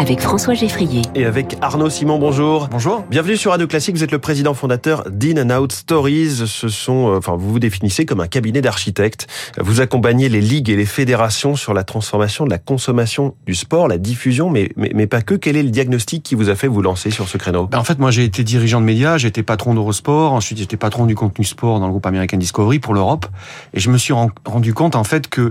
avec 0.00 0.20
François 0.22 0.54
Geffrier. 0.54 1.02
Et 1.14 1.26
avec 1.26 1.58
Arnaud 1.60 1.90
Simon, 1.90 2.18
bonjour. 2.18 2.68
Bonjour. 2.70 3.04
Bienvenue 3.10 3.36
sur 3.36 3.50
Radio 3.50 3.66
Classique, 3.66 3.96
vous 3.96 4.02
êtes 4.02 4.12
le 4.12 4.18
président 4.18 4.54
fondateur 4.54 5.04
d'In 5.10 5.36
and 5.36 5.60
Out 5.60 5.72
Stories. 5.72 6.46
Ce 6.46 6.68
sont, 6.70 7.10
euh, 7.10 7.18
enfin, 7.18 7.36
vous 7.36 7.50
vous 7.50 7.58
définissez 7.58 8.06
comme 8.06 8.20
un 8.20 8.26
cabinet 8.26 8.62
d'architectes. 8.62 9.26
Vous 9.58 9.82
accompagnez 9.82 10.30
les 10.30 10.40
ligues 10.40 10.70
et 10.70 10.76
les 10.76 10.86
fédérations 10.86 11.54
sur 11.54 11.74
la 11.74 11.84
transformation 11.84 12.46
de 12.46 12.50
la 12.50 12.56
consommation 12.56 13.34
du 13.44 13.54
sport, 13.54 13.88
la 13.88 13.98
diffusion, 13.98 14.48
mais, 14.48 14.70
mais, 14.74 14.90
mais 14.94 15.06
pas 15.06 15.20
que. 15.20 15.34
Quel 15.34 15.54
est 15.54 15.62
le 15.62 15.68
diagnostic 15.68 16.22
qui 16.22 16.34
vous 16.34 16.48
a 16.48 16.54
fait 16.54 16.66
vous 16.66 16.80
lancer 16.80 17.10
sur 17.10 17.28
ce 17.28 17.36
créneau? 17.36 17.66
Ben 17.66 17.78
En 17.78 17.84
fait, 17.84 17.98
moi 17.98 18.10
j'ai 18.10 18.24
été 18.24 18.42
dirigeant 18.42 18.80
de 18.80 18.86
médias, 18.86 19.18
j'ai 19.18 19.28
été 19.28 19.42
patron 19.42 19.74
d'Eurosport, 19.74 20.32
ensuite 20.32 20.56
j'étais 20.56 20.78
patron 20.78 21.04
du 21.04 21.14
contenu 21.14 21.44
sport 21.44 21.78
dans 21.78 21.84
le 21.84 21.90
groupe 21.90 22.06
American 22.06 22.38
Discovery 22.38 22.78
pour 22.78 22.94
l'Europe, 22.94 23.26
et 23.74 23.80
je 23.80 23.90
me 23.90 23.98
suis 23.98 24.14
rendu 24.14 24.72
compte 24.72 24.96
en 24.96 25.04
fait 25.04 25.28
que 25.28 25.50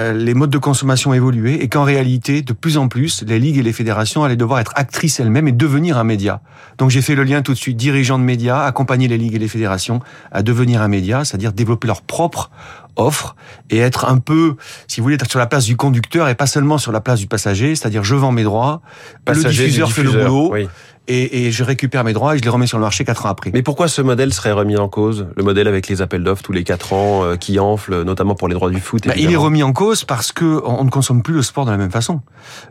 euh, 0.00 0.12
les 0.12 0.34
modes 0.34 0.50
de 0.50 0.58
consommation 0.58 1.14
évoluaient 1.14 1.62
et 1.62 1.68
qu'en 1.68 1.84
réalité, 1.84 2.42
de 2.42 2.52
plus 2.52 2.76
en 2.76 2.88
plus, 2.88 3.22
les 3.22 3.38
ligues 3.38 3.58
et 3.58 3.62
les 3.62 3.72
fédérations 3.72 3.83
allaient 3.90 4.36
devoir 4.36 4.60
être 4.60 4.72
actrices 4.76 5.20
elles-mêmes 5.20 5.48
et 5.48 5.52
devenir 5.52 5.98
un 5.98 6.04
média. 6.04 6.40
Donc 6.78 6.90
j'ai 6.90 7.02
fait 7.02 7.14
le 7.14 7.24
lien 7.24 7.42
tout 7.42 7.52
de 7.52 7.58
suite, 7.58 7.76
dirigeant 7.76 8.18
de 8.18 8.24
médias, 8.24 8.64
accompagner 8.64 9.08
les 9.08 9.18
ligues 9.18 9.34
et 9.34 9.38
les 9.38 9.48
fédérations 9.48 10.00
à 10.32 10.42
devenir 10.42 10.82
un 10.82 10.88
média, 10.88 11.24
c'est-à-dire 11.24 11.52
développer 11.52 11.86
leur 11.86 12.02
propre 12.02 12.50
offre 12.96 13.34
et 13.70 13.78
être 13.78 14.08
un 14.08 14.18
peu, 14.18 14.56
si 14.86 15.00
vous 15.00 15.04
voulez, 15.04 15.16
être 15.16 15.28
sur 15.28 15.40
la 15.40 15.46
place 15.46 15.64
du 15.64 15.76
conducteur 15.76 16.28
et 16.28 16.34
pas 16.34 16.46
seulement 16.46 16.78
sur 16.78 16.92
la 16.92 17.00
place 17.00 17.18
du 17.18 17.26
passager, 17.26 17.74
c'est-à-dire 17.74 18.04
je 18.04 18.14
vends 18.14 18.32
mes 18.32 18.44
droits, 18.44 18.82
le 19.26 19.34
diffuseur, 19.34 19.92
fait 19.92 20.02
le 20.02 20.12
boulot. 20.12 20.50
Oui 20.52 20.68
et, 21.06 21.46
et, 21.46 21.50
je 21.50 21.64
récupère 21.64 22.04
mes 22.04 22.12
droits 22.12 22.34
et 22.34 22.38
je 22.38 22.42
les 22.42 22.48
remets 22.48 22.66
sur 22.66 22.78
le 22.78 22.82
marché 22.82 23.04
quatre 23.04 23.26
ans 23.26 23.28
après. 23.28 23.50
Mais 23.52 23.62
pourquoi 23.62 23.88
ce 23.88 24.00
modèle 24.00 24.32
serait 24.32 24.52
remis 24.52 24.76
en 24.76 24.88
cause 24.88 25.26
Le 25.36 25.42
modèle 25.42 25.68
avec 25.68 25.88
les 25.88 26.00
appels 26.02 26.22
d'offres 26.22 26.42
tous 26.42 26.52
les 26.52 26.64
quatre 26.64 26.92
ans 26.92 27.24
euh, 27.24 27.36
qui 27.36 27.58
enflent, 27.58 28.02
notamment 28.02 28.34
pour 28.34 28.48
les 28.48 28.54
droits 28.54 28.70
du 28.70 28.80
foot. 28.80 29.06
Bah, 29.06 29.14
il 29.16 29.30
est 29.30 29.36
remis 29.36 29.62
en 29.62 29.72
cause 29.72 30.04
parce 30.04 30.32
que 30.32 30.62
on 30.64 30.84
ne 30.84 30.90
consomme 30.90 31.22
plus 31.22 31.34
le 31.34 31.42
sport 31.42 31.66
de 31.66 31.70
la 31.70 31.76
même 31.76 31.90
façon. 31.90 32.20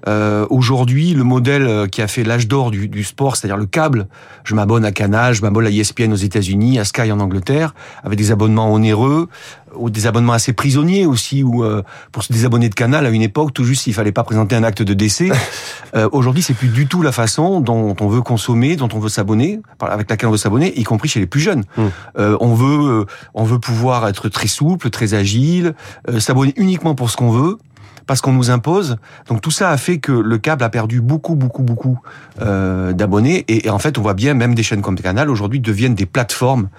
Euh, 0.07 0.47
Aujourd'hui, 0.49 1.13
le 1.13 1.23
modèle 1.23 1.67
euh, 1.67 1.87
qui 1.87 2.01
a 2.01 2.07
fait 2.07 2.23
l'âge 2.23 2.47
d'or 2.47 2.71
du, 2.71 2.87
du, 2.87 3.03
sport, 3.03 3.35
c'est-à-dire 3.35 3.57
le 3.57 3.65
câble, 3.65 4.07
je 4.43 4.55
m'abonne 4.55 4.85
à 4.85 4.91
Canal, 4.91 5.33
je 5.33 5.41
m'abonne 5.41 5.65
à 5.65 5.69
ESPN 5.69 6.11
aux 6.11 6.15
États-Unis, 6.15 6.79
à 6.79 6.85
Sky 6.85 7.11
en 7.11 7.19
Angleterre, 7.19 7.73
avec 8.03 8.17
des 8.17 8.31
abonnements 8.31 8.73
onéreux, 8.73 9.29
ou 9.75 9.89
des 9.89 10.07
abonnements 10.07 10.33
assez 10.33 10.53
prisonniers 10.53 11.05
aussi, 11.05 11.43
ou 11.43 11.63
euh, 11.63 11.81
pour 12.11 12.23
se 12.23 12.31
désabonner 12.31 12.69
de 12.69 12.75
Canal 12.75 13.05
à 13.05 13.09
une 13.09 13.21
époque, 13.21 13.53
tout 13.53 13.63
juste 13.63 13.87
il 13.87 13.93
fallait 13.93 14.11
pas 14.11 14.23
présenter 14.23 14.55
un 14.55 14.63
acte 14.63 14.81
de 14.81 14.93
décès. 14.93 15.29
euh, 15.95 16.09
Aujourd'hui, 16.11 16.43
c'est 16.43 16.53
plus 16.53 16.69
du 16.69 16.87
tout 16.87 17.01
la 17.01 17.11
façon 17.11 17.61
dont 17.61 17.95
on 17.99 18.07
veut 18.07 18.21
consommer, 18.21 18.75
dont 18.75 18.89
on 18.93 18.99
veut 18.99 19.09
s'abonner, 19.09 19.59
avec 19.79 20.09
laquelle 20.09 20.29
on 20.29 20.31
veut 20.31 20.37
s'abonner, 20.37 20.77
y 20.79 20.83
compris 20.83 21.09
chez 21.09 21.19
les 21.19 21.27
plus 21.27 21.41
jeunes. 21.41 21.63
Mmh. 21.77 21.81
Euh, 22.17 22.37
on 22.39 22.53
veut, 22.53 23.01
euh, 23.01 23.05
on 23.33 23.43
veut 23.43 23.59
pouvoir 23.59 24.07
être 24.07 24.29
très 24.29 24.47
souple, 24.47 24.89
très 24.89 25.13
agile, 25.13 25.75
euh, 26.09 26.19
s'abonner 26.19 26.53
uniquement 26.57 26.95
pour 26.95 27.09
ce 27.09 27.17
qu'on 27.17 27.31
veut 27.31 27.57
parce 28.05 28.21
qu'on 28.21 28.33
nous 28.33 28.51
impose. 28.51 28.97
Donc 29.27 29.41
tout 29.41 29.51
ça 29.51 29.69
a 29.69 29.77
fait 29.77 29.99
que 29.99 30.11
le 30.11 30.37
câble 30.37 30.63
a 30.63 30.69
perdu 30.69 31.01
beaucoup, 31.01 31.35
beaucoup, 31.35 31.63
beaucoup 31.63 31.99
euh, 32.41 32.93
d'abonnés. 32.93 33.45
Et, 33.47 33.67
et, 33.67 33.69
en 33.69 33.79
fait, 33.79 33.97
on 33.97 34.01
voit 34.01 34.13
bien, 34.13 34.33
même 34.33 34.55
des 34.55 34.63
chaînes 34.63 34.81
comme 34.81 34.99
Canal 34.99 35.29
aujourd'hui 35.29 35.59
deviennent 35.59 35.95
des 35.95 36.05
plateformes 36.05 36.69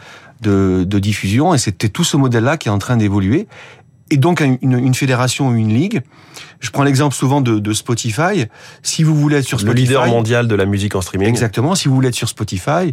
de, 0.42 0.84
de 0.86 0.98
diffusion. 0.98 1.54
Et 1.54 1.58
c'était 1.58 1.88
tout 1.88 2.04
ce 2.04 2.16
modèle-là 2.16 2.56
qui 2.56 2.68
est 2.68 2.72
en 2.72 2.78
train 2.78 2.96
d'évoluer. 2.96 3.48
Et 4.14 4.16
donc 4.16 4.40
une, 4.40 4.58
une, 4.62 4.94
fédération 4.94 5.48
ou 5.48 5.56
une 5.56 5.74
ligue. 5.74 6.02
Je 6.60 6.70
prends 6.70 6.84
l'exemple 6.84 7.16
souvent 7.16 7.40
de, 7.40 7.58
de, 7.58 7.72
Spotify. 7.72 8.46
Si 8.84 9.02
vous 9.02 9.16
voulez 9.16 9.38
être 9.38 9.44
sur 9.44 9.58
Spotify, 9.58 9.80
le 9.80 9.86
leader 9.88 10.06
mondial 10.06 10.46
de 10.46 10.54
la 10.54 10.66
musique 10.66 10.94
en 10.94 11.00
streaming. 11.00 11.26
Exactement. 11.26 11.74
Si 11.74 11.88
vous 11.88 11.96
voulez 11.96 12.10
être 12.10 12.14
sur 12.14 12.28
Spotify, 12.28 12.92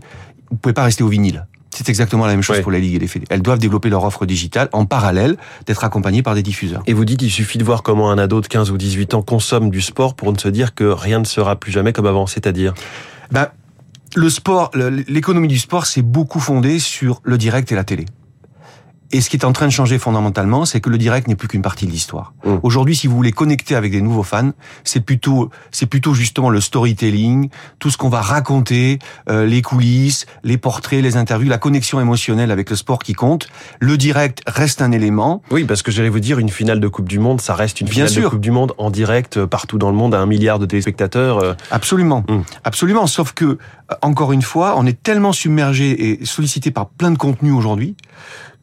vous 0.50 0.58
pouvez 0.58 0.74
pas 0.74 0.84
rester 0.84 1.04
au 1.04 1.10
vinyle. 1.10 1.46
C'est 1.70 1.90
exactement 1.90 2.26
la 2.26 2.32
même 2.32 2.42
chose 2.42 2.60
pour 2.62 2.72
la 2.72 2.80
Ligue 2.80 2.96
et 2.96 3.00
les 3.00 3.08
fédés. 3.08 3.28
Elles 3.30 3.44
doivent 3.44 3.60
développer 3.60 3.90
leur 3.90 4.04
offre 4.04 4.26
digitale 4.26 4.68
en 4.74 4.86
parallèle 4.86 5.38
d'être 5.68 5.84
accompagnées 5.84 6.24
par 6.24 6.34
des 6.34 6.42
diffuseurs. 6.42 6.82
Et 6.88 6.94
vous 6.94 7.06
dites 7.06 7.22
il 7.22 7.30
suffit 7.30 7.60
de 7.60 7.64
voir 7.64 7.84
comment 7.84 8.10
un 8.10 8.18
ado 8.18 8.42
de 8.42 8.48
15 8.48 8.72
ou 8.72 8.78
18 8.78 9.14
ans 9.14 9.22
consomme 9.22 9.70
du 9.70 9.80
sport 9.80 10.16
pour 10.16 10.34
ne 10.34 10.40
se 10.40 10.48
dire 10.48 10.74
que 10.74 10.86
rien 10.86 11.20
ne 11.20 11.26
sera 11.26 11.56
plus 11.56 11.72
jamais 11.72 11.94
comme 11.94 12.08
avant, 12.08 12.26
c'est-à-dire? 12.26 12.74
Ben, 13.32 13.50
le 14.16 14.30
sport, 14.32 14.72
l'économie 15.08 15.48
du 15.48 15.60
sport, 15.60 15.86
c'est 15.86 16.02
beaucoup 16.02 16.40
fondé 16.40 16.80
sur 16.80 17.22
le 17.24 17.38
direct 17.38 17.72
et 17.72 17.76
la 17.76 17.84
télé. 17.84 18.06
Et 19.14 19.22
ce 19.22 19.30
qui 19.30 19.38
est 19.38 19.46
en 19.46 19.52
train 19.52 19.68
de 19.68 19.72
changer 19.72 20.00
fondamentalement, 20.00 20.66
c'est 20.66 20.80
que 20.80 20.90
le 20.90 20.98
direct 20.98 21.28
n'est 21.28 21.36
plus 21.36 21.48
qu'une 21.48 21.62
partie 21.62 21.86
de 21.86 21.92
l'histoire. 21.92 22.34
Mmh. 22.46 22.56
Aujourd'hui, 22.64 22.96
si 22.96 23.08
vous 23.08 23.16
voulez 23.16 23.32
connecter 23.32 23.76
avec 23.76 23.92
des 23.92 24.02
nouveaux 24.02 24.24
fans, 24.24 24.52
c'est 24.84 25.02
plutôt, 25.02 25.50
c'est 25.72 25.86
plutôt 25.86 26.14
justement 26.14 26.50
le 26.50 26.62
storytelling, 26.62 27.50
tout 27.80 27.90
ce 27.90 27.98
qu'on 27.98 28.10
va 28.10 28.22
raconter, 28.22 29.00
euh, 29.30 29.46
les 29.46 29.62
coulisses, 29.62 30.26
les 30.44 30.58
portraits, 30.58 31.02
les 31.02 31.18
interviews, 31.18 31.50
la 31.50 31.58
connexion 31.58 32.00
émotionnelle 32.00 32.52
avec 32.52 32.70
le 32.70 32.76
sport 32.76 33.00
qui 33.00 33.14
compte. 33.14 33.48
Le 33.80 33.98
direct 33.98 34.42
reste 34.48 34.82
un 34.82 34.92
élément. 34.92 35.42
Oui, 35.52 35.64
parce 35.66 35.82
que 35.82 35.92
j'allais 35.92 36.10
vous 36.10 36.20
dire, 36.20 36.40
une 36.40 36.50
finale 36.50 36.80
de 36.80 36.88
Coupe 36.88 37.10
du 37.10 37.20
Monde, 37.20 37.42
ça 37.42 37.54
reste 37.56 37.82
une 37.82 37.88
Bien 37.88 37.94
finale 38.06 38.10
sûr. 38.10 38.24
de 38.24 38.28
Coupe 38.30 38.42
du 38.42 38.52
Monde 38.52 38.74
en 38.78 38.90
direct 38.92 39.38
euh, 39.38 39.48
partout 39.48 39.78
dans 39.78 39.90
le 39.90 39.98
monde 39.98 40.16
à 40.16 40.20
un 40.20 40.26
milliard 40.26 40.60
de 40.60 40.66
téléspectateurs. 40.66 41.40
euh. 41.40 41.54
Absolument, 41.70 42.24
mmh. 42.30 42.40
absolument. 42.64 43.08
Sauf 43.08 43.34
que, 43.34 43.58
encore 44.02 44.32
une 44.32 44.42
fois, 44.42 44.76
on 44.78 44.86
est 44.86 45.02
tellement 45.04 45.34
submergé 45.34 46.22
et 46.22 46.26
sollicité 46.26 46.72
par 46.72 46.88
plein 46.88 47.12
de 47.12 47.18
contenus 47.18 47.54
aujourd'hui 47.54 47.96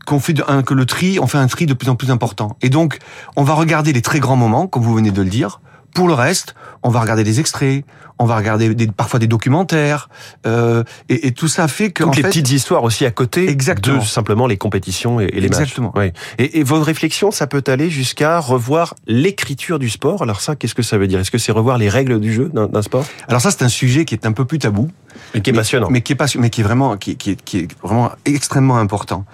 qu'on 0.09 0.21
fait 0.21 0.35
un, 0.49 0.63
que 0.63 0.73
le 0.73 0.87
tri, 0.87 1.19
on 1.21 1.27
fait 1.27 1.39
un 1.39 1.47
tri 1.47 1.67
de 1.67 1.75
plus 1.75 1.91
en 1.91 1.95
plus 1.95 2.11
important. 2.11 2.57
Et 2.63 2.71
donc, 2.71 2.99
on 3.37 3.43
va 3.43 3.53
regarder 3.53 3.93
les 3.93 4.01
très 4.01 4.21
grands 4.21 4.37
moments, 4.37 4.67
comme 4.67 4.83
vous 4.83 4.95
venez 4.95 5.11
de 5.11 5.21
le 5.21 5.29
dire. 5.29 5.61
Pour 5.95 6.09
le 6.09 6.15
reste, 6.15 6.55
on 6.83 6.89
va 6.89 7.01
regarder 7.01 7.25
des 7.25 7.41
extraits, 7.41 7.85
on 8.19 8.25
va 8.25 8.37
regarder 8.37 8.75
des, 8.75 8.87
parfois 8.87 9.19
des 9.19 9.27
documentaires, 9.27 10.09
euh, 10.47 10.83
et, 11.09 11.27
et, 11.27 11.33
tout 11.33 11.49
ça 11.49 11.67
fait 11.69 11.91
que 11.91 12.05
toutes 12.05 12.13
en 12.13 12.17
les 12.17 12.23
fait, 12.23 12.29
petites 12.29 12.51
histoires 12.51 12.85
aussi 12.85 13.05
à 13.05 13.11
côté 13.11 13.49
exactement. 13.49 13.99
de 13.99 14.05
simplement 14.05 14.47
les 14.47 14.57
compétitions 14.57 15.21
et, 15.21 15.25
et 15.25 15.41
les 15.41 15.47
exactement. 15.47 15.93
matchs. 15.95 16.13
Oui. 16.39 16.45
Et, 16.45 16.61
et 16.61 16.63
votre 16.63 16.85
réflexion, 16.85 17.31
ça 17.31 17.47
peut 17.47 17.65
aller 17.67 17.91
jusqu'à 17.91 18.39
revoir 18.39 18.95
l'écriture 19.07 19.79
du 19.79 19.89
sport. 19.91 20.23
Alors 20.23 20.41
ça, 20.41 20.57
qu'est-ce 20.57 20.75
que 20.75 20.83
ça 20.83 20.99
veut 20.99 21.07
dire? 21.07 21.21
Est-ce 21.21 21.31
que 21.31 21.39
c'est 21.39 21.53
revoir 21.53 21.79
les 21.79 21.89
règles 21.89 22.21
du 22.21 22.33
jeu 22.33 22.51
d'un 22.55 22.83
sport? 22.83 23.05
Alors 23.27 23.41
ça, 23.41 23.51
c'est 23.51 23.63
un 23.63 23.69
sujet 23.69 24.05
qui 24.05 24.15
est 24.15 24.27
un 24.27 24.33
peu 24.33 24.45
plus 24.45 24.59
tabou. 24.59 24.91
Mais 25.35 25.41
qui 25.41 25.51
est 25.51 25.53
mais, 25.53 25.59
passionnant. 25.59 25.89
Mais 25.91 26.01
qui 26.01 26.13
est 26.13 26.37
mais 26.37 26.51
qui 26.51 26.61
est 26.61 26.65
vraiment, 26.65 26.97
qui, 26.97 27.17
qui, 27.17 27.31
est, 27.31 27.43
qui 27.43 27.59
est 27.59 27.69
vraiment 27.83 28.11
extrêmement 28.25 28.79
important. 28.79 29.25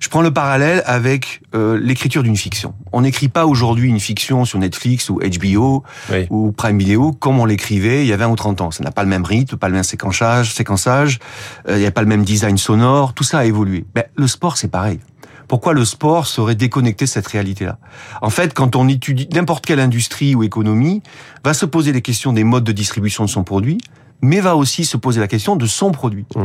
Je 0.00 0.08
prends 0.08 0.22
le 0.22 0.32
parallèle 0.32 0.82
avec 0.86 1.42
euh, 1.54 1.78
l'écriture 1.80 2.22
d'une 2.22 2.36
fiction. 2.36 2.74
On 2.92 3.02
n'écrit 3.02 3.28
pas 3.28 3.46
aujourd'hui 3.46 3.88
une 3.88 4.00
fiction 4.00 4.44
sur 4.44 4.58
Netflix 4.58 5.10
ou 5.10 5.20
HBO 5.20 5.84
oui. 6.10 6.26
ou 6.30 6.52
Prime 6.52 6.78
Video 6.78 7.12
comme 7.12 7.38
on 7.38 7.44
l'écrivait 7.44 8.04
il 8.04 8.08
y 8.08 8.12
a 8.12 8.16
20 8.16 8.28
ou 8.28 8.36
30 8.36 8.60
ans. 8.60 8.70
Ça 8.70 8.82
n'a 8.84 8.90
pas 8.90 9.02
le 9.02 9.08
même 9.08 9.24
rythme, 9.24 9.56
pas 9.56 9.68
le 9.68 9.74
même 9.74 9.84
séquençage, 9.84 10.52
séquençage, 10.52 11.18
euh, 11.68 11.76
il 11.76 11.80
n'y 11.80 11.86
a 11.86 11.90
pas 11.90 12.02
le 12.02 12.08
même 12.08 12.24
design 12.24 12.58
sonore, 12.58 13.14
tout 13.14 13.24
ça 13.24 13.38
a 13.38 13.44
évolué. 13.44 13.84
Ben, 13.94 14.04
le 14.16 14.26
sport, 14.26 14.56
c'est 14.56 14.68
pareil. 14.68 15.00
Pourquoi 15.48 15.74
le 15.74 15.84
sport 15.84 16.26
serait 16.26 16.54
déconnecté 16.54 17.04
de 17.04 17.10
cette 17.10 17.26
réalité-là? 17.26 17.78
En 18.22 18.30
fait, 18.30 18.54
quand 18.54 18.76
on 18.76 18.88
étudie 18.88 19.28
n'importe 19.32 19.66
quelle 19.66 19.80
industrie 19.80 20.34
ou 20.34 20.42
économie, 20.42 21.02
va 21.44 21.54
se 21.54 21.66
poser 21.66 21.92
les 21.92 22.02
questions 22.02 22.32
des 22.32 22.44
modes 22.44 22.64
de 22.64 22.72
distribution 22.72 23.24
de 23.24 23.30
son 23.30 23.44
produit, 23.44 23.78
mais 24.22 24.40
va 24.40 24.56
aussi 24.56 24.84
se 24.84 24.96
poser 24.96 25.20
la 25.20 25.28
question 25.28 25.56
de 25.56 25.66
son 25.66 25.90
produit. 25.90 26.26
Mmh. 26.34 26.44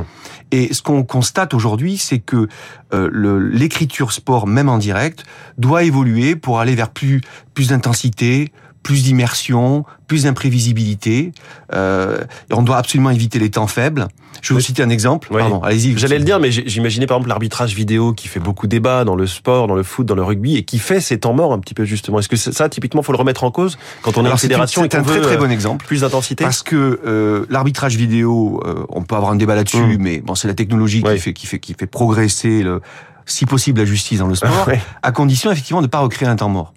Et 0.52 0.74
ce 0.74 0.81
qu'on 0.81 1.03
constate 1.03 1.53
aujourd'hui, 1.53 1.97
c'est 1.97 2.19
que 2.19 2.47
euh, 2.94 3.50
l'écriture 3.52 4.12
sport, 4.12 4.47
même 4.47 4.69
en 4.69 4.78
direct, 4.78 5.24
doit 5.57 5.84
évoluer 5.84 6.35
pour 6.35 6.59
aller 6.59 6.75
vers 6.75 6.90
plus, 6.90 7.22
plus 7.53 7.69
d'intensité, 7.69 8.52
plus 8.84 9.03
d'immersion, 9.03 9.85
plus 10.07 10.23
d'imprévisibilité. 10.23 11.31
Euh, 11.73 12.22
on 12.51 12.62
doit 12.62 12.78
absolument 12.78 13.09
éviter 13.09 13.40
les 13.40 13.50
temps 13.50 13.67
faibles. 13.67 14.07
Je 14.41 14.53
vais 14.53 14.59
vous 14.59 14.66
citer 14.66 14.81
un 14.81 14.90
exemple. 14.90 15.28
Oui. 15.31 15.40
Pardon, 15.40 15.62
allez-y. 15.62 15.97
J'allais 15.97 16.17
le 16.17 16.23
dire, 16.23 16.40
mais 16.40 16.51
j'imaginais 16.51 17.06
par 17.06 17.17
exemple 17.17 17.29
l'arbitrage 17.29 17.75
vidéo 17.75 18.13
qui 18.13 18.28
fait 18.28 18.40
beaucoup 18.40 18.67
débat 18.67 19.03
dans 19.03 19.16
le 19.16 19.28
sport, 19.28 19.67
dans 19.67 19.75
le 19.75 19.84
foot, 19.84 20.06
dans 20.06 20.16
le 20.16 20.23
rugby, 20.23 20.56
et 20.56 20.63
qui 20.63 20.79
fait 20.79 21.01
ces 21.01 21.19
temps 21.19 21.34
morts 21.34 21.53
un 21.53 21.59
petit 21.59 21.73
peu 21.73 21.84
justement. 21.84 22.19
Est-ce 22.19 22.29
que 22.29 22.38
ça, 22.38 22.69
typiquement, 22.69 23.01
faut 23.01 23.12
le 23.12 23.17
remettre 23.17 23.44
en 23.44 23.51
cause 23.51 23.78
quand 24.01 24.17
on 24.17 24.25
est 24.25 24.31
en 24.31 24.38
fédération 24.38 24.81
C'est 24.84 24.96
un 24.96 25.03
très 25.03 25.22
très 25.22 25.38
bon 25.38 25.51
exemple. 25.51 25.85
Plus 25.85 26.01
d'intensité. 26.01 26.44
Parce 26.44 26.63
que 26.63 27.00
euh, 27.06 27.46
l'arbitrage 27.50 27.97
vidéo, 27.97 28.61
euh, 28.66 28.85
on 28.90 29.03
peut 29.03 29.16
avoir 29.16 29.31
un 29.31 29.35
débat 29.35 29.56
là-dessus, 29.56 29.97
mmh. 29.97 29.97
mais 30.00 30.19
bon, 30.19 30.35
c'est 30.35 30.47
la 30.47 30.53
technologie 30.53 31.03
oui. 31.06 31.16
qui 31.16 31.19
fait 31.19 31.34
qui 31.34 31.47
fait 31.47 31.59
qui 31.59 31.75
fait 31.78 31.88
progresser 31.88 32.63
le, 32.63 32.81
si 33.25 33.46
possible 33.46 33.79
la 33.79 33.85
justice 33.85 34.19
dans 34.19 34.28
le 34.28 34.35
sport, 34.35 34.69
à 35.03 35.11
condition 35.11 35.51
effectivement 35.51 35.81
de 35.81 35.88
ne 35.88 35.91
pas 35.91 36.00
recréer 36.00 36.28
un 36.28 36.35
temps 36.35 36.50
mort. 36.50 36.73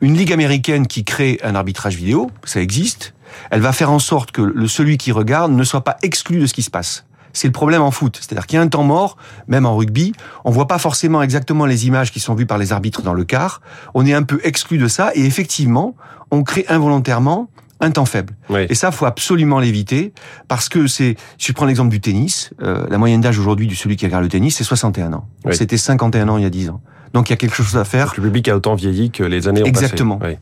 Une 0.00 0.14
ligue 0.14 0.32
américaine 0.32 0.86
qui 0.86 1.04
crée 1.04 1.40
un 1.42 1.54
arbitrage 1.54 1.96
vidéo, 1.96 2.30
ça 2.44 2.60
existe. 2.60 3.14
Elle 3.50 3.60
va 3.60 3.72
faire 3.72 3.90
en 3.90 3.98
sorte 3.98 4.30
que 4.30 4.42
le 4.42 4.68
celui 4.68 4.96
qui 4.96 5.12
regarde 5.12 5.52
ne 5.52 5.64
soit 5.64 5.82
pas 5.82 5.96
exclu 6.02 6.38
de 6.38 6.46
ce 6.46 6.54
qui 6.54 6.62
se 6.62 6.70
passe. 6.70 7.04
C'est 7.32 7.48
le 7.48 7.52
problème 7.52 7.82
en 7.82 7.90
foot, 7.90 8.16
c'est-à-dire 8.20 8.46
qu'il 8.46 8.56
y 8.56 8.58
a 8.58 8.62
un 8.62 8.68
temps 8.68 8.84
mort, 8.84 9.16
même 9.48 9.66
en 9.66 9.76
rugby, 9.76 10.12
on 10.44 10.50
voit 10.50 10.66
pas 10.66 10.78
forcément 10.78 11.22
exactement 11.22 11.66
les 11.66 11.86
images 11.86 12.10
qui 12.10 12.20
sont 12.20 12.34
vues 12.34 12.46
par 12.46 12.58
les 12.58 12.72
arbitres 12.72 13.02
dans 13.02 13.12
le 13.12 13.24
quart. 13.24 13.60
On 13.94 14.06
est 14.06 14.14
un 14.14 14.22
peu 14.22 14.40
exclu 14.44 14.78
de 14.78 14.88
ça 14.88 15.10
et 15.14 15.24
effectivement, 15.24 15.94
on 16.30 16.42
crée 16.42 16.64
involontairement 16.68 17.50
un 17.80 17.90
temps 17.90 18.06
faible. 18.06 18.34
Oui. 18.50 18.66
Et 18.68 18.74
ça, 18.74 18.90
faut 18.90 19.06
absolument 19.06 19.60
l'éviter 19.60 20.12
parce 20.48 20.68
que 20.68 20.86
c'est. 20.86 21.16
Si 21.38 21.48
je 21.48 21.52
prends 21.52 21.66
l'exemple 21.66 21.90
du 21.90 22.00
tennis, 22.00 22.50
euh, 22.62 22.86
la 22.90 22.98
moyenne 22.98 23.20
d'âge 23.20 23.38
aujourd'hui 23.38 23.66
de 23.66 23.74
celui 23.74 23.96
qui 23.96 24.04
regarde 24.06 24.24
le 24.24 24.28
tennis, 24.28 24.56
c'est 24.56 24.64
61 24.64 25.12
ans. 25.12 25.28
Oui. 25.44 25.54
C'était 25.54 25.76
51 25.76 26.28
ans 26.28 26.38
il 26.38 26.42
y 26.42 26.46
a 26.46 26.50
10 26.50 26.70
ans. 26.70 26.80
Donc 27.14 27.28
il 27.28 27.32
y 27.32 27.34
a 27.34 27.36
quelque 27.36 27.56
chose 27.56 27.76
à 27.76 27.84
faire. 27.84 28.12
Le 28.16 28.22
public 28.22 28.48
a 28.48 28.56
autant 28.56 28.74
vieilli 28.74 29.10
que 29.10 29.22
les 29.22 29.48
années 29.48 29.62
ont 29.62 29.66
Exactement. 29.66 30.16
passé. 30.16 30.38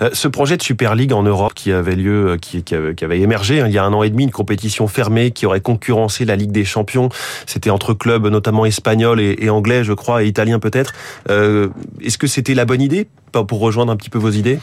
Oui. 0.00 0.08
Ce 0.14 0.28
projet 0.28 0.56
de 0.56 0.62
Super 0.62 0.94
League 0.94 1.12
en 1.12 1.22
Europe 1.22 1.52
qui 1.54 1.70
avait 1.72 1.94
lieu, 1.96 2.30
euh, 2.30 2.36
qui, 2.38 2.62
qui, 2.62 2.74
avait, 2.74 2.94
qui 2.94 3.04
avait 3.04 3.20
émergé 3.20 3.60
hein, 3.60 3.66
il 3.66 3.74
y 3.74 3.78
a 3.78 3.84
un 3.84 3.92
an 3.92 4.02
et 4.02 4.10
demi, 4.10 4.24
une 4.24 4.30
compétition 4.30 4.88
fermée 4.88 5.30
qui 5.30 5.46
aurait 5.46 5.60
concurrencé 5.60 6.24
la 6.24 6.36
Ligue 6.36 6.52
des 6.52 6.64
Champions. 6.64 7.10
C'était 7.46 7.70
entre 7.70 7.92
clubs 7.94 8.26
notamment 8.26 8.64
espagnols 8.64 9.20
et, 9.20 9.36
et, 9.40 9.50
anglais, 9.50 9.84
je 9.84 9.92
crois, 9.92 10.22
et 10.22 10.26
italiens 10.26 10.58
peut-être. 10.58 10.92
Euh, 11.30 11.68
Est-ce 12.02 12.18
que 12.18 12.26
c'était 12.26 12.54
la 12.54 12.64
bonne 12.64 12.82
idée? 12.82 13.06
Pour 13.32 13.60
rejoindre 13.60 13.92
un 13.92 13.96
petit 13.96 14.08
peu 14.08 14.18
vos 14.18 14.30
idées? 14.30 14.58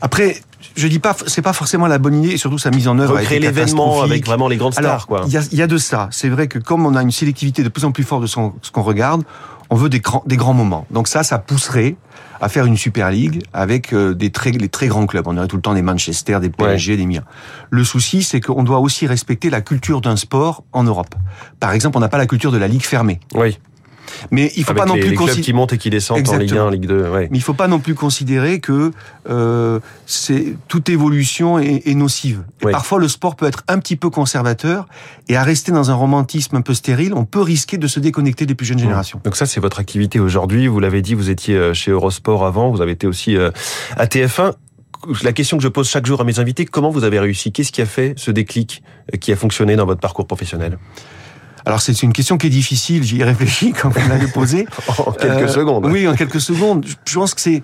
Après, 0.00 0.40
je 0.76 0.86
dis 0.88 0.98
pas, 0.98 1.16
c'est 1.26 1.42
pas 1.42 1.52
forcément 1.52 1.86
la 1.86 1.98
bonne 1.98 2.22
idée, 2.22 2.34
et 2.34 2.38
surtout 2.38 2.58
sa 2.58 2.70
mise 2.70 2.88
en 2.88 2.98
œuvre. 2.98 3.16
Recréer 3.18 3.40
l'événement 3.40 4.02
avec 4.02 4.24
vraiment 4.24 4.48
les 4.48 4.56
grandes 4.56 4.74
stars, 4.74 5.06
quoi. 5.06 5.22
Il 5.26 5.32
y 5.32 5.36
a, 5.36 5.42
y 5.52 5.62
a, 5.62 5.66
de 5.66 5.78
ça. 5.78 6.08
C'est 6.10 6.28
vrai 6.28 6.48
que 6.48 6.58
comme 6.58 6.86
on 6.86 6.94
a 6.94 7.02
une 7.02 7.10
sélectivité 7.10 7.62
de 7.62 7.68
plus 7.68 7.84
en 7.84 7.92
plus 7.92 8.04
forte 8.04 8.22
de 8.22 8.26
ce 8.26 8.36
qu'on 8.72 8.82
regarde, 8.82 9.22
on 9.70 9.76
veut 9.76 9.88
des 9.88 10.00
grands, 10.00 10.22
des 10.26 10.36
grands 10.36 10.54
moments. 10.54 10.86
Donc 10.90 11.08
ça, 11.08 11.22
ça 11.22 11.38
pousserait 11.38 11.96
à 12.40 12.48
faire 12.48 12.66
une 12.66 12.76
Super 12.76 13.10
League 13.10 13.42
avec 13.52 13.92
euh, 13.92 14.14
des 14.14 14.30
très, 14.30 14.52
les 14.52 14.68
très 14.68 14.86
grands 14.86 15.06
clubs. 15.06 15.26
On 15.26 15.36
aurait 15.36 15.48
tout 15.48 15.56
le 15.56 15.62
temps 15.62 15.74
des 15.74 15.82
Manchester, 15.82 16.38
des 16.40 16.50
PSG, 16.50 16.96
des 16.96 17.06
Miens. 17.06 17.24
Le 17.70 17.84
souci, 17.84 18.22
c'est 18.22 18.40
qu'on 18.40 18.62
doit 18.62 18.78
aussi 18.78 19.06
respecter 19.06 19.50
la 19.50 19.60
culture 19.60 20.00
d'un 20.00 20.16
sport 20.16 20.64
en 20.72 20.84
Europe. 20.84 21.14
Par 21.60 21.72
exemple, 21.72 21.96
on 21.98 22.00
n'a 22.00 22.08
pas 22.08 22.18
la 22.18 22.26
culture 22.26 22.52
de 22.52 22.58
la 22.58 22.68
Ligue 22.68 22.84
fermée. 22.84 23.20
Oui. 23.34 23.58
Mais 24.30 24.52
il 24.56 24.64
faut 24.64 24.70
Avec 24.70 24.82
pas 24.82 24.88
non 24.88 24.94
les, 24.94 25.00
plus 25.00 25.10
les 25.10 25.16
clubs 25.16 25.28
considérer. 25.28 25.44
qui 25.44 25.52
montent 25.52 25.72
et 25.72 25.78
qui 25.78 25.90
descendent 25.90 26.28
en 26.28 26.36
Ligue 26.36 26.56
1, 26.56 26.70
Ligue 26.70 26.86
2. 26.86 27.08
Ouais. 27.08 27.28
Mais 27.30 27.38
il 27.38 27.42
faut 27.42 27.54
pas 27.54 27.68
non 27.68 27.78
plus 27.78 27.94
considérer 27.94 28.60
que 28.60 28.90
euh, 29.28 29.80
c'est 30.06 30.54
toute 30.68 30.88
évolution 30.88 31.58
est, 31.58 31.86
est 31.86 31.94
nocive. 31.94 32.42
Et. 32.62 32.70
Parfois, 32.70 32.98
le 32.98 33.08
sport 33.08 33.36
peut 33.36 33.46
être 33.46 33.64
un 33.68 33.78
petit 33.78 33.96
peu 33.96 34.10
conservateur 34.10 34.86
et 35.28 35.36
à 35.36 35.42
rester 35.42 35.72
dans 35.72 35.90
un 35.90 35.94
romantisme 35.94 36.56
un 36.56 36.60
peu 36.62 36.74
stérile, 36.74 37.14
on 37.14 37.24
peut 37.24 37.42
risquer 37.42 37.78
de 37.78 37.86
se 37.86 38.00
déconnecter 38.00 38.46
des 38.46 38.54
plus 38.54 38.66
jeunes 38.66 38.78
générations. 38.78 39.20
Donc 39.24 39.36
ça, 39.36 39.46
c'est 39.46 39.60
votre 39.60 39.80
activité 39.80 40.20
aujourd'hui. 40.20 40.66
Vous 40.66 40.80
l'avez 40.80 41.02
dit, 41.02 41.14
vous 41.14 41.30
étiez 41.30 41.54
euh, 41.54 41.74
chez 41.74 41.90
Eurosport 41.90 42.46
avant, 42.46 42.70
vous 42.70 42.80
avez 42.80 42.92
été 42.92 43.06
aussi 43.06 43.36
euh, 43.36 43.50
à 43.96 44.06
TF1. 44.06 44.52
La 45.22 45.32
question 45.32 45.56
que 45.56 45.62
je 45.62 45.68
pose 45.68 45.88
chaque 45.88 46.06
jour 46.06 46.20
à 46.20 46.24
mes 46.24 46.40
invités, 46.40 46.64
comment 46.64 46.90
vous 46.90 47.04
avez 47.04 47.20
réussi? 47.20 47.52
Qu'est-ce 47.52 47.70
qui 47.70 47.80
a 47.80 47.86
fait 47.86 48.14
ce 48.16 48.32
déclic 48.32 48.82
qui 49.20 49.32
a 49.32 49.36
fonctionné 49.36 49.76
dans 49.76 49.86
votre 49.86 50.00
parcours 50.00 50.26
professionnel? 50.26 50.76
Alors 51.68 51.80
c'est 51.82 52.02
une 52.02 52.12
question 52.12 52.38
qui 52.38 52.46
est 52.46 52.50
difficile, 52.50 53.02
j'y 53.04 53.20
ai 53.20 53.24
réfléchi 53.24 53.72
quand 53.72 53.90
vous 53.90 54.08
l'avez 54.08 54.26
posée. 54.28 54.66
En 54.98 55.12
quelques 55.12 55.42
Euh, 55.42 55.48
secondes. 55.48 55.86
Oui, 55.86 56.08
en 56.08 56.14
quelques 56.14 56.40
secondes. 56.40 56.84
Je 57.04 57.14
pense 57.14 57.34
que 57.34 57.40
c'est 57.40 57.62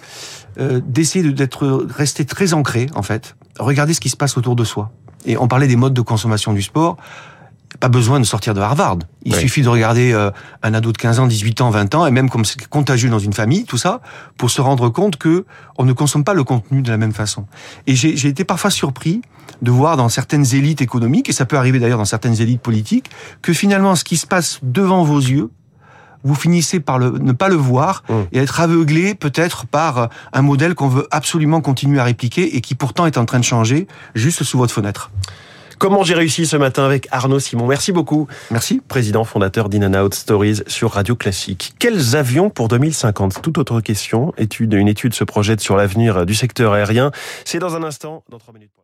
euh, 0.60 0.80
d'essayer 0.86 1.24
de- 1.24 1.30
d'être 1.32 1.86
resté 1.96 2.24
très 2.24 2.52
ancré 2.54 2.86
en 2.94 3.02
fait. 3.02 3.34
Regarder 3.58 3.94
ce 3.94 4.00
qui 4.00 4.10
se 4.10 4.16
passe 4.16 4.36
autour 4.36 4.56
de 4.56 4.64
soi. 4.64 4.92
Et 5.26 5.36
on 5.38 5.48
parlait 5.48 5.66
des 5.66 5.76
modes 5.76 5.94
de 5.94 6.02
consommation 6.02 6.52
du 6.52 6.60
sport. 6.62 6.96
Pas 7.80 7.88
besoin 7.88 8.20
de 8.20 8.24
sortir 8.24 8.54
de 8.54 8.60
Harvard. 8.60 8.98
Il 9.24 9.34
Oui. 9.34 9.40
suffit 9.40 9.62
de 9.62 9.68
regarder 9.68 10.12
euh, 10.12 10.30
un 10.62 10.74
ado 10.74 10.92
de 10.92 10.96
15 10.96 11.18
ans, 11.20 11.26
18 11.26 11.60
ans, 11.60 11.70
20 11.70 11.94
ans, 11.94 12.06
et 12.06 12.10
même 12.10 12.30
comme 12.30 12.44
c'est 12.44 12.66
contagieux 12.68 13.10
dans 13.10 13.18
une 13.18 13.32
famille, 13.32 13.64
tout 13.64 13.78
ça, 13.78 14.00
pour 14.38 14.50
se 14.50 14.60
rendre 14.60 14.88
compte 14.90 15.16
que 15.16 15.44
on 15.76 15.84
ne 15.84 15.92
consomme 15.92 16.24
pas 16.24 16.34
le 16.34 16.44
contenu 16.44 16.82
de 16.82 16.90
la 16.90 16.96
même 16.98 17.12
façon. 17.12 17.46
Et 17.86 17.94
j'ai 17.96 18.26
été 18.28 18.44
parfois 18.44 18.70
surpris 18.70 19.22
de 19.62 19.70
voir 19.70 19.96
dans 19.96 20.08
certaines 20.08 20.54
élites 20.54 20.82
économiques, 20.82 21.28
et 21.28 21.32
ça 21.32 21.46
peut 21.46 21.56
arriver 21.58 21.78
d'ailleurs 21.78 21.98
dans 21.98 22.04
certaines 22.04 22.40
élites 22.40 22.60
politiques, 22.62 23.10
que 23.42 23.52
finalement 23.52 23.94
ce 23.96 24.04
qui 24.04 24.16
se 24.16 24.26
passe 24.26 24.60
devant 24.62 25.02
vos 25.04 25.18
yeux, 25.20 25.50
vous 26.26 26.34
finissez 26.34 26.80
par 26.80 26.98
le, 26.98 27.10
ne 27.18 27.32
pas 27.32 27.48
le 27.48 27.54
voir 27.56 28.02
Mm. 28.08 28.12
et 28.32 28.38
être 28.38 28.60
aveuglé 28.60 29.14
peut-être 29.14 29.66
par 29.66 29.98
euh, 29.98 30.06
un 30.32 30.40
modèle 30.42 30.74
qu'on 30.74 30.88
veut 30.88 31.06
absolument 31.10 31.60
continuer 31.60 31.98
à 32.00 32.04
répliquer 32.04 32.56
et 32.56 32.60
qui 32.62 32.74
pourtant 32.74 33.04
est 33.06 33.18
en 33.18 33.26
train 33.26 33.38
de 33.40 33.44
changer 33.44 33.86
juste 34.14 34.42
sous 34.42 34.56
votre 34.56 34.72
fenêtre. 34.72 35.10
Comment 35.78 36.02
j'ai 36.02 36.14
réussi 36.14 36.46
ce 36.46 36.56
matin 36.56 36.84
avec 36.84 37.08
Arnaud 37.10 37.38
Simon 37.38 37.66
Merci 37.66 37.92
beaucoup. 37.92 38.28
Merci. 38.50 38.80
Président 38.86 39.24
fondateur 39.24 39.68
d'In 39.68 39.92
and 39.92 40.04
Out 40.04 40.14
Stories 40.14 40.60
sur 40.66 40.92
Radio 40.92 41.16
Classique. 41.16 41.74
Quels 41.78 42.16
avions 42.16 42.50
pour 42.50 42.68
2050 42.68 43.42
Toute 43.42 43.58
autre 43.58 43.80
question. 43.80 44.32
Étude, 44.36 44.72
une 44.74 44.88
étude 44.88 45.14
se 45.14 45.24
projette 45.24 45.60
sur 45.60 45.76
l'avenir 45.76 46.26
du 46.26 46.34
secteur 46.34 46.72
aérien. 46.72 47.10
C'est 47.44 47.58
dans 47.58 47.76
un 47.76 47.82
instant, 47.82 48.24
dans 48.30 48.38
trois 48.38 48.54
minutes. 48.54 48.74